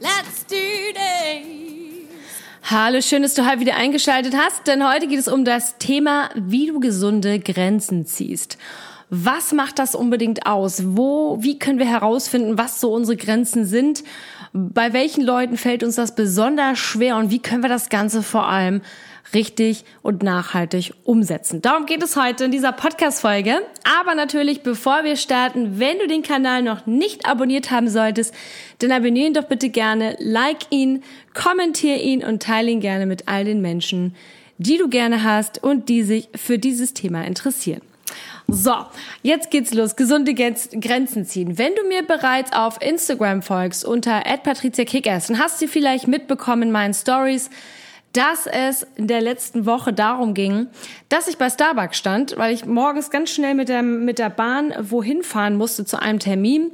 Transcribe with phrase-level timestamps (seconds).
[0.00, 0.56] let's do
[0.94, 1.68] this!
[2.70, 6.28] Hallo, schön, dass du heute wieder eingeschaltet hast, denn heute geht es um das Thema,
[6.34, 8.58] wie du gesunde Grenzen ziehst.
[9.10, 10.82] Was macht das unbedingt aus?
[10.84, 14.04] Wo, wie können wir herausfinden, was so unsere Grenzen sind?
[14.52, 18.46] Bei welchen Leuten fällt uns das besonders schwer und wie können wir das Ganze vor
[18.46, 18.82] allem
[19.34, 21.62] richtig und nachhaltig umsetzen.
[21.62, 23.60] Darum geht es heute in dieser Podcast-Folge.
[24.00, 28.34] Aber natürlich, bevor wir starten, wenn du den Kanal noch nicht abonniert haben solltest,
[28.78, 31.02] dann abonniere ihn doch bitte gerne, like ihn,
[31.34, 34.14] kommentiere ihn und teile ihn gerne mit all den Menschen,
[34.58, 37.82] die du gerne hast und die sich für dieses Thema interessieren.
[38.50, 38.74] So,
[39.22, 39.94] jetzt geht's los.
[39.94, 41.58] Gesunde Grenzen ziehen.
[41.58, 46.70] Wenn du mir bereits auf Instagram folgst unter @patriziakickass, dann hast du vielleicht mitbekommen in
[46.70, 47.50] meinen Stories,
[48.12, 50.68] dass es in der letzten Woche darum ging,
[51.08, 54.74] dass ich bei Starbucks stand, weil ich morgens ganz schnell mit der, mit der Bahn
[54.80, 56.72] wohin fahren musste zu einem Termin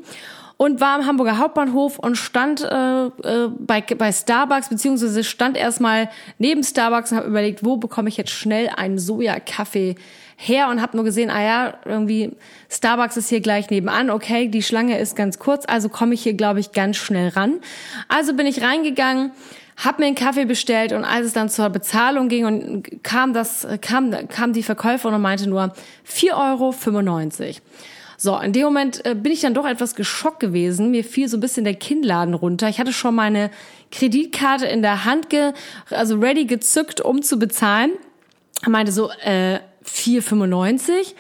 [0.57, 6.09] und war am Hamburger Hauptbahnhof und stand äh, äh, bei, bei Starbucks, beziehungsweise stand erstmal
[6.39, 9.97] neben Starbucks und habe überlegt, wo bekomme ich jetzt schnell einen Soja-Kaffee
[10.37, 12.33] her und habe nur gesehen, ah ja, irgendwie
[12.71, 16.35] Starbucks ist hier gleich nebenan, okay, die Schlange ist ganz kurz, also komme ich hier,
[16.35, 17.61] glaube ich, ganz schnell ran.
[18.09, 19.33] Also bin ich reingegangen,
[19.77, 23.67] habe mir einen Kaffee bestellt und als es dann zur Bezahlung ging und kam das,
[23.81, 25.75] kam, kam die Verkäuferin und meinte nur
[26.09, 26.75] 4,95 Euro.
[28.17, 30.91] So, in dem Moment äh, bin ich dann doch etwas geschockt gewesen.
[30.91, 32.69] Mir fiel so ein bisschen der Kinnladen runter.
[32.69, 33.51] Ich hatte schon meine
[33.91, 35.53] Kreditkarte in der Hand, ge,
[35.91, 37.91] also ready gezückt, um zu bezahlen.
[38.63, 41.15] Er meinte so, äh, 4,95.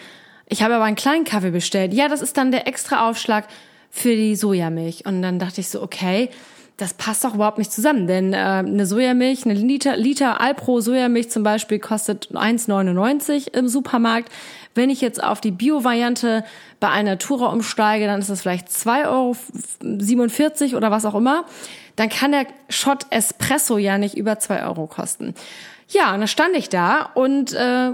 [0.47, 1.93] Ich habe aber einen kleinen Kaffee bestellt.
[1.93, 3.49] Ja, das ist dann der extra Aufschlag
[3.91, 5.05] für die Sojamilch.
[5.05, 6.31] Und dann dachte ich so, okay,
[6.77, 11.31] das passt doch überhaupt nicht zusammen, denn äh, eine Sojamilch, eine Liter, Liter Alpro Sojamilch
[11.31, 14.33] zum Beispiel kostet 1,99 im Supermarkt.
[14.75, 16.45] Wenn ich jetzt auf die Bio-Variante
[16.81, 21.45] bei Alnatura umsteige, dann ist das vielleicht 2,47 Euro oder was auch immer.
[21.95, 25.35] Dann kann der Shot Espresso ja nicht über 2 Euro kosten.
[25.89, 27.93] Ja, und dann stand ich da und äh,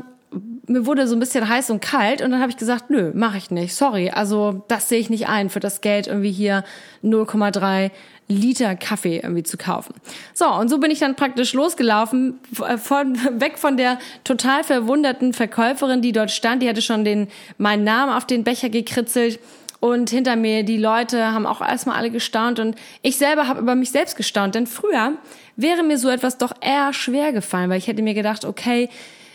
[0.67, 3.39] mir wurde so ein bisschen heiß und kalt und dann habe ich gesagt, nö, mache
[3.39, 3.75] ich nicht.
[3.75, 6.65] Sorry, also das sehe ich nicht ein, für das Geld irgendwie hier
[7.03, 7.91] 0,3
[8.29, 9.95] Liter Kaffee irgendwie zu kaufen.
[10.33, 15.33] So, und so bin ich dann praktisch losgelaufen, äh, von, weg von der total verwunderten
[15.33, 16.63] Verkäuferin, die dort stand.
[16.63, 17.27] Die hatte schon den,
[17.59, 19.41] meinen Namen auf den Becher gekritzelt.
[19.81, 23.75] Und hinter mir, die Leute haben auch erstmal alle gestaunt und ich selber habe über
[23.75, 24.55] mich selbst gestaunt.
[24.55, 25.15] Denn früher
[25.57, 28.91] wäre mir so etwas doch eher schwer gefallen, weil ich hätte mir gedacht, okay,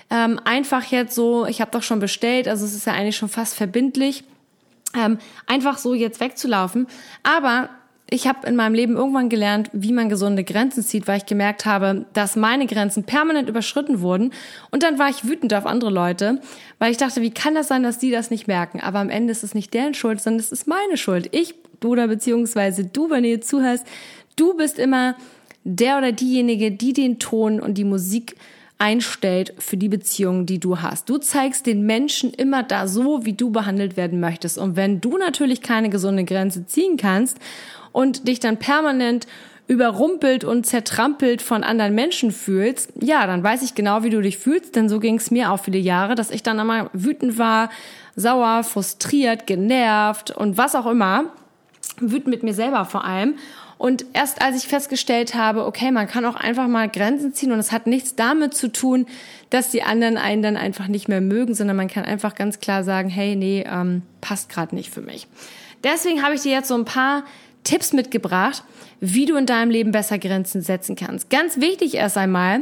[0.10, 3.30] ähm, einfach jetzt so, ich habe doch schon bestellt, also es ist ja eigentlich schon
[3.30, 4.24] fast verbindlich,
[4.96, 5.18] ähm,
[5.48, 6.88] einfach so jetzt wegzulaufen.
[7.24, 7.70] Aber
[8.10, 11.66] ich habe in meinem Leben irgendwann gelernt, wie man gesunde Grenzen zieht, weil ich gemerkt
[11.66, 14.32] habe, dass meine Grenzen permanent überschritten wurden.
[14.70, 16.40] Und dann war ich wütend auf andere Leute,
[16.78, 18.80] weil ich dachte, wie kann das sein, dass die das nicht merken?
[18.80, 21.30] Aber am Ende ist es nicht deren Schuld, sondern es ist meine Schuld.
[21.32, 23.88] Ich, oder beziehungsweise du, wenn du jetzt zuhörst,
[24.36, 25.16] du bist immer
[25.64, 28.36] der oder diejenige, die den Ton und die Musik
[28.78, 31.10] einstellt für die Beziehung, die du hast.
[31.10, 34.58] Du zeigst den Menschen immer da so, wie du behandelt werden möchtest.
[34.58, 37.38] Und wenn du natürlich keine gesunde Grenze ziehen kannst
[37.92, 39.28] und dich dann permanent
[39.68, 44.38] überrumpelt und zertrampelt von anderen Menschen fühlst, ja, dann weiß ich genau, wie du dich
[44.38, 47.70] fühlst, denn so ging es mir auch viele Jahre, dass ich dann immer wütend war,
[48.16, 51.26] sauer, frustriert, genervt und was auch immer,
[52.00, 53.36] wütend mit mir selber vor allem
[53.78, 57.60] und erst als ich festgestellt habe, okay, man kann auch einfach mal Grenzen ziehen und
[57.60, 59.06] es hat nichts damit zu tun,
[59.50, 62.84] dass die anderen einen dann einfach nicht mehr mögen, sondern man kann einfach ganz klar
[62.84, 65.28] sagen, hey, nee, ähm, passt gerade nicht für mich.
[65.84, 67.26] Deswegen habe ich dir jetzt so ein paar
[67.64, 68.64] Tipps mitgebracht,
[69.02, 71.30] wie du in deinem Leben besser Grenzen setzen kannst.
[71.30, 72.62] Ganz wichtig erst einmal,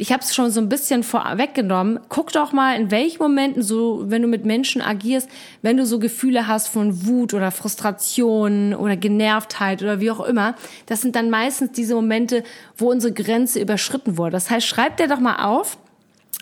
[0.00, 2.00] ich habe es schon so ein bisschen vorweggenommen.
[2.08, 5.28] Guck doch mal, in welchen Momenten so, wenn du mit Menschen agierst,
[5.60, 10.54] wenn du so Gefühle hast von Wut oder Frustration oder Genervtheit oder wie auch immer,
[10.86, 12.44] das sind dann meistens diese Momente,
[12.78, 14.32] wo unsere Grenze überschritten wurde.
[14.32, 15.76] Das heißt, schreib dir doch mal auf,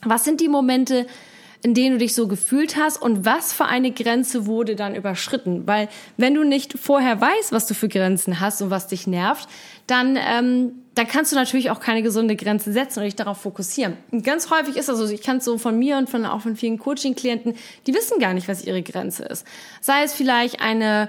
[0.05, 1.09] was sind die Momente,
[1.63, 5.67] in denen du dich so gefühlt hast und was für eine Grenze wurde dann überschritten.
[5.67, 9.49] Weil wenn du nicht vorher weißt, was du für Grenzen hast und was dich nervt,
[9.87, 13.97] dann, ähm, dann kannst du natürlich auch keine gesunde Grenze setzen und dich darauf fokussieren.
[14.13, 16.43] Und ganz häufig ist das so, ich kann es so von mir und von auch
[16.43, 17.55] von vielen Coaching-Klienten,
[17.87, 19.45] die wissen gar nicht, was ihre Grenze ist.
[19.81, 21.09] Sei es vielleicht eine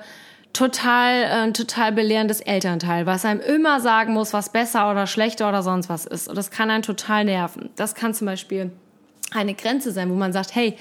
[0.54, 5.62] total, äh, total belehrendes Elternteil, was einem immer sagen muss, was besser oder schlechter oder
[5.62, 6.28] sonst was ist.
[6.28, 7.70] Und das kann einen total nerven.
[7.76, 8.72] Das kann zum Beispiel
[9.32, 10.76] eine Grenze sein, wo man sagt, hey,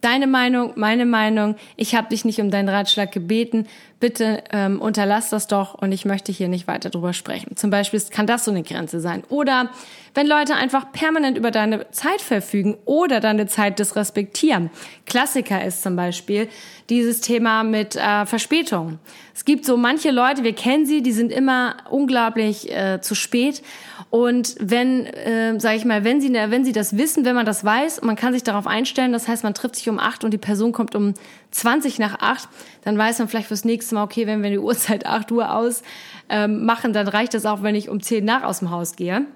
[0.00, 3.66] deine Meinung, meine Meinung, ich habe dich nicht um deinen Ratschlag gebeten,
[4.02, 7.56] bitte ähm, unterlass das doch und ich möchte hier nicht weiter drüber sprechen.
[7.56, 9.22] Zum Beispiel kann das so eine Grenze sein.
[9.28, 9.70] Oder
[10.14, 14.70] wenn Leute einfach permanent über deine Zeit verfügen oder deine Zeit disrespektieren.
[15.06, 16.48] Klassiker ist zum Beispiel
[16.90, 18.98] dieses Thema mit äh, Verspätung.
[19.34, 23.62] Es gibt so manche Leute, wir kennen sie, die sind immer unglaublich äh, zu spät.
[24.10, 27.64] Und wenn, äh, sage ich mal, wenn sie, wenn sie das wissen, wenn man das
[27.64, 30.38] weiß, man kann sich darauf einstellen, das heißt, man trifft sich um acht und die
[30.38, 31.14] Person kommt um
[31.52, 32.48] 20 nach acht,
[32.82, 35.82] dann weiß man vielleicht fürs nächste Mal, okay, wenn wir die Uhrzeit acht Uhr aus
[36.28, 39.26] ähm, machen, dann reicht das auch, wenn ich um zehn nach aus dem Haus gehe.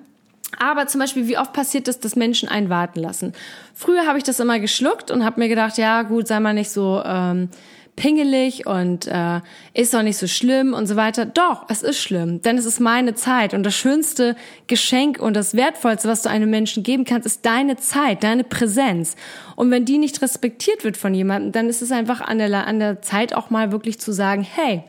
[0.59, 3.33] Aber zum Beispiel, wie oft passiert es, dass Menschen einen warten lassen?
[3.75, 6.71] Früher habe ich das immer geschluckt und habe mir gedacht, ja gut, sei mal nicht
[6.71, 7.49] so ähm,
[7.97, 9.41] pingelig und äh,
[9.75, 11.25] ist doch nicht so schlimm und so weiter.
[11.25, 15.55] Doch, es ist schlimm, denn es ist meine Zeit und das schönste Geschenk und das
[15.55, 19.17] wertvollste, was du einem Menschen geben kannst, ist deine Zeit, deine Präsenz.
[19.57, 22.79] Und wenn die nicht respektiert wird von jemandem, dann ist es einfach an der, an
[22.79, 24.85] der Zeit auch mal wirklich zu sagen, hey,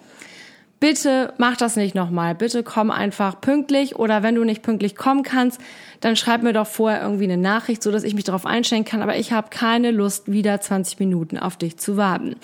[0.79, 2.35] bitte mach das nicht nochmal.
[2.35, 5.61] Bitte komm einfach pünktlich oder wenn du nicht pünktlich kommen kannst,
[6.01, 9.01] dann schreib mir doch vorher irgendwie eine Nachricht, so dass ich mich darauf einstellen kann.
[9.01, 12.35] Aber ich habe keine Lust, wieder 20 Minuten auf dich zu warten.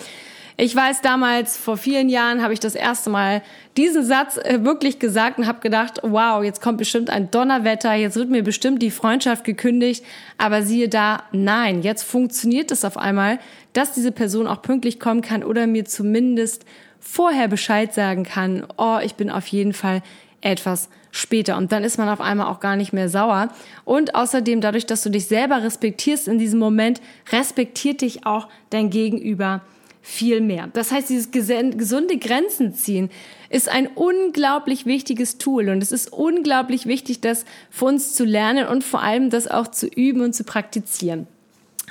[0.56, 3.42] Ich weiß damals, vor vielen Jahren habe ich das erste Mal
[3.76, 8.14] diesen Satz äh, wirklich gesagt und habe gedacht, wow, jetzt kommt bestimmt ein Donnerwetter, jetzt
[8.14, 10.04] wird mir bestimmt die Freundschaft gekündigt.
[10.38, 13.40] Aber siehe da, nein, jetzt funktioniert es auf einmal,
[13.72, 16.64] dass diese Person auch pünktlich kommen kann oder mir zumindest
[17.00, 20.02] vorher Bescheid sagen kann, oh, ich bin auf jeden Fall
[20.40, 21.56] etwas später.
[21.56, 23.48] Und dann ist man auf einmal auch gar nicht mehr sauer.
[23.84, 27.00] Und außerdem, dadurch, dass du dich selber respektierst in diesem Moment,
[27.32, 29.62] respektiert dich auch dein Gegenüber
[30.06, 30.68] viel mehr.
[30.74, 33.08] Das heißt, dieses gesunde Grenzen ziehen
[33.48, 38.66] ist ein unglaublich wichtiges Tool und es ist unglaublich wichtig, das für uns zu lernen
[38.66, 41.26] und vor allem das auch zu üben und zu praktizieren.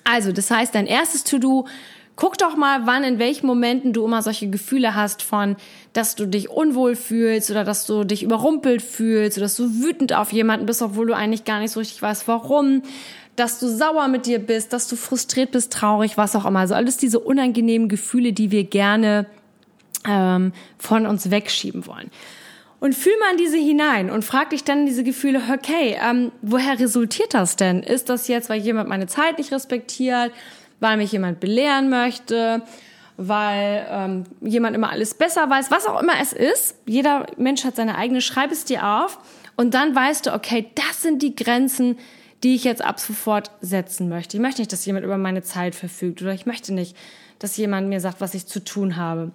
[0.03, 1.65] Also, das heißt, dein erstes To-Do
[2.15, 5.55] Guck doch mal, wann, in welchen Momenten du immer solche Gefühle hast von,
[5.93, 10.13] dass du dich unwohl fühlst oder dass du dich überrumpelt fühlst oder dass du wütend
[10.13, 12.83] auf jemanden bist, obwohl du eigentlich gar nicht so richtig weißt, warum
[13.35, 16.59] dass du sauer mit dir bist, dass du frustriert bist, traurig, was auch immer.
[16.59, 19.25] Also alles diese unangenehmen Gefühle, die wir gerne
[20.07, 22.11] ähm, von uns wegschieben wollen.
[22.79, 26.79] Und fühl mal in diese hinein und frag dich dann diese Gefühle, okay, ähm, woher
[26.79, 27.81] resultiert das denn?
[27.81, 30.31] Ist das jetzt, weil jemand meine Zeit nicht respektiert,
[30.81, 32.61] weil mich jemand belehren möchte,
[33.15, 36.75] weil ähm, jemand immer alles besser weiß, was auch immer es ist.
[36.85, 39.17] Jeder Mensch hat seine eigene, schreib es dir auf
[39.55, 41.97] und dann weißt du, okay, das sind die Grenzen,
[42.43, 44.37] die ich jetzt ab sofort setzen möchte.
[44.37, 46.95] Ich möchte nicht, dass jemand über meine Zeit verfügt oder ich möchte nicht,
[47.39, 49.31] dass jemand mir sagt, was ich zu tun habe.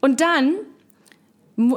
[0.00, 0.54] Und dann,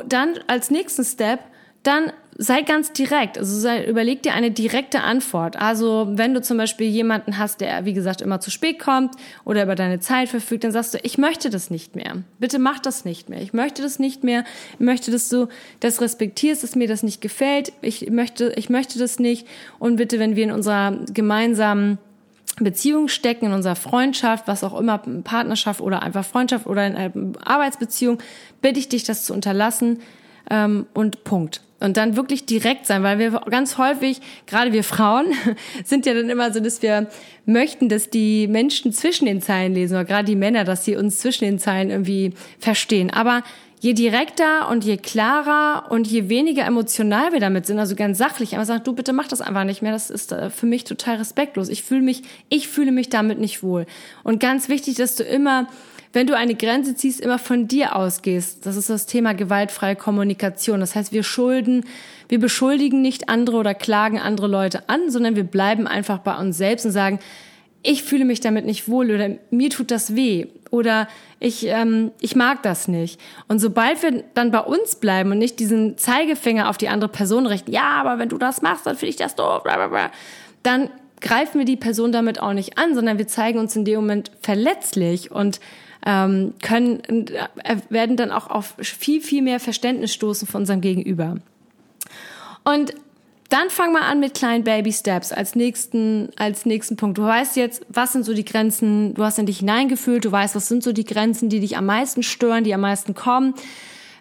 [0.08, 1.42] dann als nächsten Step,
[1.84, 3.38] dann sei ganz direkt.
[3.38, 5.58] Also sei, überleg dir eine direkte Antwort.
[5.58, 9.14] Also wenn du zum Beispiel jemanden hast, der, wie gesagt, immer zu spät kommt
[9.46, 12.24] oder über deine Zeit verfügt, dann sagst du, ich möchte das nicht mehr.
[12.40, 13.44] Bitte mach das nicht mehr.
[13.44, 14.44] Ich möchte das nicht mehr.
[14.74, 15.50] Ich möchte, dass du
[15.82, 17.74] das respektierst, dass mir das nicht gefällt.
[17.84, 19.48] Ich möchte, ich möchte das nicht.
[19.78, 22.00] Und bitte, wenn wir in unserer gemeinsamen
[22.60, 27.14] Beziehung stecken, in unserer Freundschaft, was auch immer, Partnerschaft oder einfach Freundschaft oder in einer
[27.46, 28.18] Arbeitsbeziehung,
[28.64, 30.00] bitte ich dich, das zu unterlassen
[30.50, 31.62] ähm, und Punkt.
[31.82, 35.34] Und dann wirklich direkt sein, weil wir ganz häufig, gerade wir Frauen,
[35.84, 37.08] sind ja dann immer so, dass wir
[37.46, 41.18] möchten, dass die Menschen zwischen den Zeilen lesen, oder gerade die Männer, dass sie uns
[41.18, 43.10] zwischen den Zeilen irgendwie verstehen.
[43.10, 43.44] Aber
[43.80, 48.54] je direkter und je klarer und je weniger emotional wir damit sind, also ganz sachlich,
[48.54, 51.16] aber sagt, du bitte mach das einfach nicht mehr, das ist äh, für mich total
[51.16, 51.68] respektlos.
[51.68, 53.88] Ich fühle mich, ich fühle mich damit nicht wohl.
[54.24, 55.68] Und ganz wichtig, dass du immer
[56.14, 58.66] wenn du eine Grenze ziehst, immer von dir ausgehst.
[58.66, 60.80] Das ist das Thema gewaltfreie Kommunikation.
[60.80, 61.86] Das heißt, wir schulden,
[62.28, 66.58] wir beschuldigen nicht andere oder klagen andere Leute an, sondern wir bleiben einfach bei uns
[66.58, 67.20] selbst und sagen,
[67.84, 71.08] ich fühle mich damit nicht wohl oder mir tut das weh oder
[71.40, 73.20] ich, ähm, ich mag das nicht.
[73.48, 77.48] Und sobald wir dann bei uns bleiben und nicht diesen Zeigefinger auf die andere Person
[77.48, 80.12] richten, ja, aber wenn du das machst, dann finde ich das doof, blablabla,
[80.62, 80.90] dann
[81.22, 84.32] greifen wir die Person damit auch nicht an, sondern wir zeigen uns in dem Moment
[84.42, 85.60] verletzlich und
[86.06, 91.38] ähm, können, äh, werden dann auch auf viel, viel mehr Verständnis stoßen von unserem Gegenüber.
[92.64, 92.94] Und
[93.50, 97.18] dann fang mal an mit kleinen Baby Steps als nächsten, als nächsten Punkt.
[97.18, 100.56] Du weißt jetzt, was sind so die Grenzen, du hast in dich hineingefühlt, du weißt,
[100.56, 103.54] was sind so die Grenzen, die dich am meisten stören, die am meisten kommen.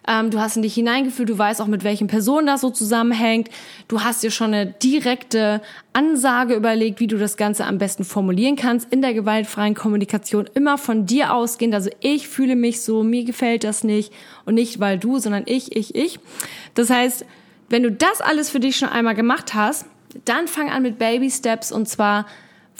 [0.07, 3.49] Ähm, du hast in dich hineingefühlt, du weißt auch, mit welchen Personen das so zusammenhängt.
[3.87, 5.61] Du hast dir schon eine direkte
[5.93, 8.91] Ansage überlegt, wie du das Ganze am besten formulieren kannst.
[8.91, 11.75] In der gewaltfreien Kommunikation immer von dir ausgehend.
[11.75, 14.11] Also ich fühle mich so, mir gefällt das nicht.
[14.45, 16.19] Und nicht weil du, sondern ich, ich, ich.
[16.73, 17.25] Das heißt,
[17.69, 19.85] wenn du das alles für dich schon einmal gemacht hast,
[20.25, 22.25] dann fang an mit Baby Steps und zwar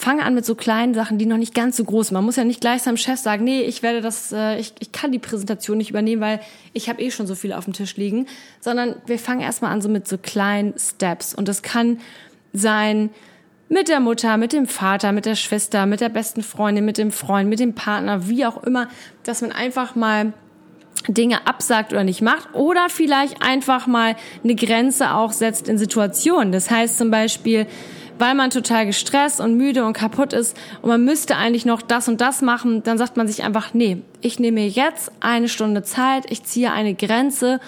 [0.01, 2.15] fange an mit so kleinen Sachen, die noch nicht ganz so groß sind.
[2.15, 4.91] Man muss ja nicht gleich seinem Chef sagen, nee, ich werde das, äh, ich, ich
[4.91, 6.39] kann die Präsentation nicht übernehmen, weil
[6.73, 8.25] ich habe eh schon so viel auf dem Tisch liegen,
[8.59, 11.99] sondern wir fangen erstmal an so mit so kleinen Steps und das kann
[12.51, 13.11] sein
[13.69, 17.11] mit der Mutter, mit dem Vater, mit der Schwester, mit der besten Freundin, mit dem
[17.11, 18.89] Freund, mit dem Partner, wie auch immer,
[19.23, 20.33] dass man einfach mal
[21.07, 26.51] Dinge absagt oder nicht macht oder vielleicht einfach mal eine Grenze auch setzt in Situationen.
[26.51, 27.67] Das heißt zum Beispiel,
[28.21, 32.07] weil man total gestresst und müde und kaputt ist und man müsste eigentlich noch das
[32.07, 36.29] und das machen, dann sagt man sich einfach, nee, ich nehme jetzt eine Stunde Zeit,
[36.29, 37.59] ich ziehe eine Grenze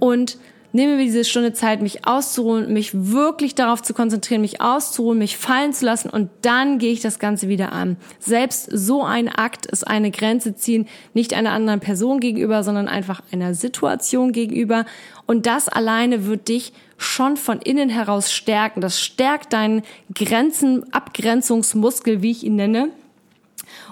[0.00, 0.36] und
[0.74, 5.38] nehme mir diese Stunde Zeit, mich auszuruhen, mich wirklich darauf zu konzentrieren, mich auszuruhen, mich
[5.38, 7.96] fallen zu lassen und dann gehe ich das Ganze wieder an.
[8.18, 13.22] Selbst so ein Akt ist eine Grenze ziehen, nicht einer anderen Person gegenüber, sondern einfach
[13.32, 14.84] einer Situation gegenüber.
[15.26, 18.80] Und das alleine wird dich schon von innen heraus stärken.
[18.80, 22.88] Das stärkt deinen Grenzen, Abgrenzungsmuskel, wie ich ihn nenne.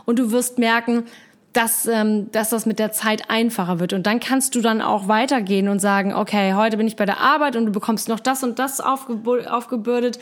[0.05, 1.05] Und du wirst merken,
[1.53, 3.93] dass, ähm, dass das mit der Zeit einfacher wird.
[3.93, 7.21] Und dann kannst du dann auch weitergehen und sagen, okay, heute bin ich bei der
[7.21, 10.19] Arbeit und du bekommst noch das und das aufgebürdet.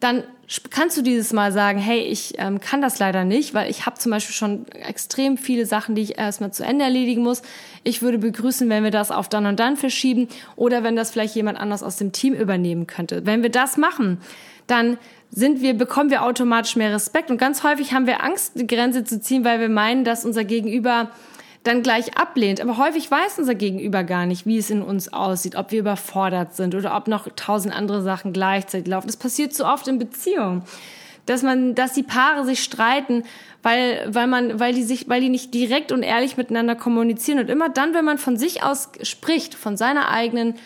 [0.00, 0.24] Dann
[0.70, 3.98] kannst du dieses Mal sagen, hey, ich ähm, kann das leider nicht, weil ich habe
[3.98, 7.42] zum Beispiel schon extrem viele Sachen, die ich erstmal zu Ende erledigen muss.
[7.84, 11.36] Ich würde begrüßen, wenn wir das auf dann und dann verschieben oder wenn das vielleicht
[11.36, 13.24] jemand anders aus dem Team übernehmen könnte.
[13.26, 14.18] Wenn wir das machen,
[14.66, 14.98] dann
[15.34, 17.30] sind wir, bekommen wir automatisch mehr Respekt.
[17.30, 20.44] Und ganz häufig haben wir Angst, die Grenze zu ziehen, weil wir meinen, dass unser
[20.44, 21.10] Gegenüber
[21.64, 22.60] dann gleich ablehnt.
[22.60, 26.54] Aber häufig weiß unser Gegenüber gar nicht, wie es in uns aussieht, ob wir überfordert
[26.54, 29.06] sind oder ob noch tausend andere Sachen gleichzeitig laufen.
[29.06, 30.64] Das passiert so oft in Beziehungen,
[31.24, 33.24] dass man, dass die Paare sich streiten,
[33.62, 37.38] weil, weil man, weil die sich, weil die nicht direkt und ehrlich miteinander kommunizieren.
[37.38, 40.56] Und immer dann, wenn man von sich aus spricht, von seiner eigenen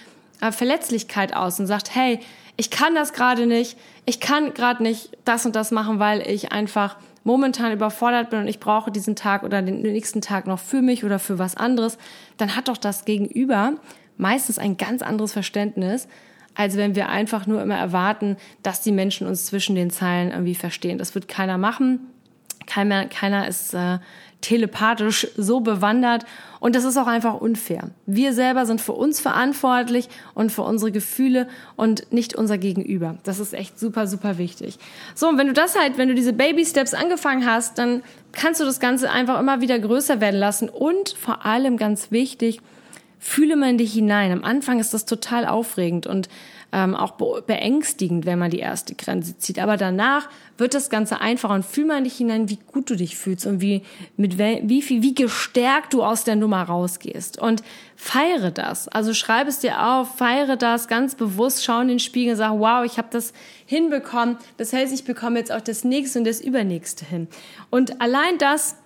[0.41, 2.21] äh, Verletzlichkeit aus und sagt, hey,
[2.57, 6.53] ich kann das gerade nicht, ich kann gerade nicht das und das machen, weil ich
[6.53, 10.81] einfach momentan überfordert bin und ich brauche diesen Tag oder den nächsten Tag noch für
[10.81, 11.99] mich oder für was anderes,
[12.37, 13.75] dann hat doch das Gegenüber
[14.17, 16.09] meistens ein ganz anderes Verständnis,
[16.55, 20.55] als wenn wir einfach nur immer erwarten, dass die Menschen uns zwischen den Zeilen irgendwie
[20.55, 20.99] verstehen.
[20.99, 22.13] Das wird keiner machen.
[22.67, 23.99] Keiner, keiner ist äh,
[24.41, 26.25] telepathisch so bewandert
[26.61, 27.91] und das ist auch einfach unfair.
[28.07, 33.19] Wir selber sind für uns verantwortlich und für unsere Gefühle und nicht unser Gegenüber.
[33.25, 34.79] Das ist echt super, super wichtig.
[35.15, 38.03] So, und wenn du das halt, wenn du diese Baby Steps angefangen hast, dann
[38.33, 42.61] kannst du das Ganze einfach immer wieder größer werden lassen und vor allem ganz wichtig,
[43.19, 44.33] fühle mal in dich hinein.
[44.33, 46.29] Am Anfang ist das total aufregend und
[46.73, 49.59] ähm, auch beängstigend, wenn man die erste Grenze zieht.
[49.59, 52.97] Aber danach wird das Ganze einfacher und fühl mal in dich hinein, wie gut du
[52.97, 53.83] dich fühlst und wie,
[54.17, 57.39] mit wie viel, wie gestärkt du aus der Nummer rausgehst.
[57.39, 57.63] Und
[57.95, 58.89] feiere das.
[58.89, 62.53] Also schreib es dir auf, feiere das ganz bewusst, schau in den Spiegel und sag,
[62.59, 63.33] wow, ich habe das
[63.65, 64.37] hinbekommen.
[64.57, 67.29] Das heißt, ich bekomme jetzt auch das nächste und das übernächste hin.
[67.71, 68.77] Und allein das,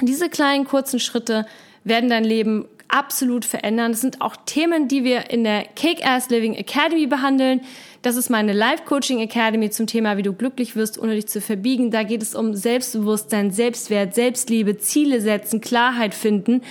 [0.00, 1.46] diese kleinen kurzen Schritte
[1.84, 3.92] werden dein Leben absolut verändern.
[3.92, 7.62] Das sind auch Themen, die wir in der Cake-Ass Living Academy behandeln.
[8.02, 11.92] Das ist meine Life-Coaching Academy zum Thema, wie du glücklich wirst, ohne dich zu verbiegen.
[11.92, 16.62] Da geht es um Selbstbewusstsein, Selbstwert, Selbstliebe, Ziele setzen, Klarheit finden.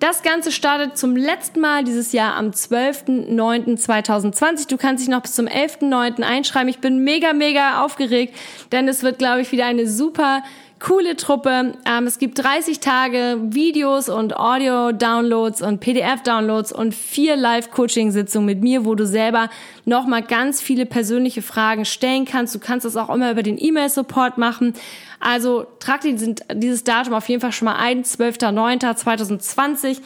[0.00, 4.68] Das Ganze startet zum letzten Mal dieses Jahr am 12.09.2020.
[4.68, 6.22] Du kannst dich noch bis zum 11.09.
[6.22, 6.68] einschreiben.
[6.68, 8.34] Ich bin mega, mega aufgeregt,
[8.72, 10.42] denn es wird, glaube ich, wieder eine super
[10.80, 11.74] coole Truppe.
[11.84, 18.84] Ähm, es gibt 30 Tage Videos und Audio-Downloads und PDF-Downloads und vier Live-Coaching-Sitzungen mit mir,
[18.84, 19.50] wo du selber
[19.84, 22.54] nochmal ganz viele persönliche Fragen stellen kannst.
[22.54, 24.74] Du kannst das auch immer über den E-Mail-Support machen.
[25.20, 28.04] Also trag dieses Datum auf jeden Fall schon mal ein.
[28.04, 29.98] 12.09.2020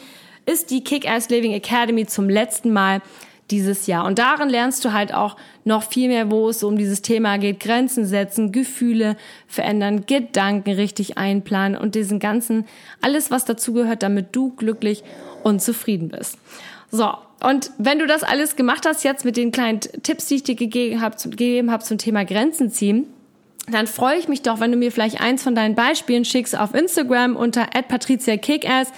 [0.45, 3.01] ist die Kick-Ass Living Academy zum letzten Mal
[3.53, 4.05] dieses Jahr.
[4.05, 7.59] Und darin lernst du halt auch noch viel mehr, wo es um dieses Thema geht.
[7.59, 9.15] Grenzen setzen, Gefühle
[9.47, 12.65] verändern, Gedanken richtig einplanen und diesen ganzen,
[12.99, 15.03] alles was dazugehört, damit du glücklich
[15.43, 16.39] und zufrieden bist.
[16.91, 17.13] So.
[17.41, 20.55] Und wenn du das alles gemacht hast, jetzt mit den kleinen Tipps, die ich dir
[20.55, 23.05] gegeben habe, gegeben habe zum Thema Grenzen ziehen,
[23.69, 26.73] dann freue ich mich doch, wenn du mir vielleicht eins von deinen Beispielen schickst auf
[26.73, 28.91] Instagram unter @patriziakickass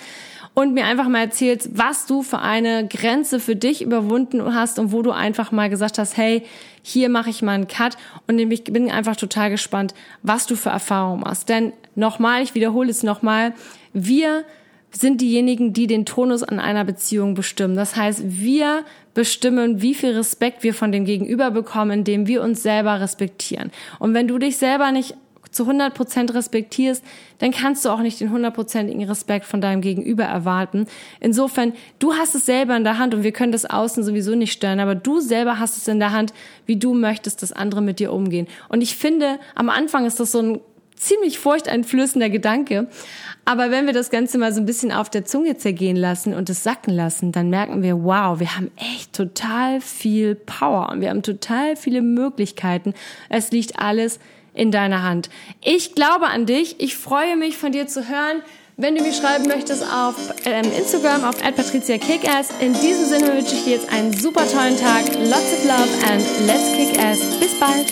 [0.55, 4.91] und mir einfach mal erzählst, was du für eine Grenze für dich überwunden hast und
[4.91, 6.43] wo du einfach mal gesagt hast, hey,
[6.81, 9.93] hier mache ich mal einen Cut und ich bin einfach total gespannt,
[10.23, 11.49] was du für Erfahrungen machst.
[11.49, 13.53] Denn nochmal, ich wiederhole es nochmal,
[13.93, 14.45] wir
[14.91, 17.75] sind diejenigen, die den Tonus an einer Beziehung bestimmen.
[17.75, 22.63] Das heißt, wir bestimmen, wie viel Respekt wir von dem Gegenüber bekommen, indem wir uns
[22.63, 23.71] selber respektieren.
[23.99, 25.15] Und wenn du dich selber nicht
[25.55, 27.03] zu 100 Prozent respektierst,
[27.39, 30.87] dann kannst du auch nicht den hundertprozentigen Respekt von deinem Gegenüber erwarten.
[31.19, 34.51] Insofern, du hast es selber in der Hand und wir können das Außen sowieso nicht
[34.51, 36.33] steuern, aber du selber hast es in der Hand,
[36.65, 38.47] wie du möchtest, dass andere mit dir umgehen.
[38.69, 40.59] Und ich finde, am Anfang ist das so ein
[40.95, 42.87] ziemlich furchteinflößender Gedanke.
[43.43, 46.49] Aber wenn wir das Ganze mal so ein bisschen auf der Zunge zergehen lassen und
[46.49, 51.09] es sacken lassen, dann merken wir, wow, wir haben echt total viel Power und wir
[51.09, 52.93] haben total viele Möglichkeiten.
[53.29, 54.19] Es liegt alles
[54.55, 55.29] in deiner Hand.
[55.63, 56.79] Ich glaube an dich.
[56.79, 58.41] Ich freue mich von dir zu hören.
[58.77, 62.49] Wenn du mir schreiben möchtest auf ähm, Instagram auf @patriziakickass.
[62.59, 65.05] In diesem Sinne wünsche ich dir jetzt einen super tollen Tag.
[65.23, 67.19] Lots of love and let's kick ass.
[67.39, 67.85] Bis bald.